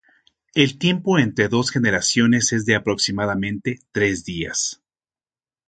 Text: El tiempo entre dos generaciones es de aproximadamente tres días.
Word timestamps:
El 0.55 0.79
tiempo 0.79 1.19
entre 1.19 1.47
dos 1.47 1.69
generaciones 1.69 2.53
es 2.53 2.65
de 2.65 2.73
aproximadamente 2.75 3.77
tres 3.93 4.25
días. 4.25 4.81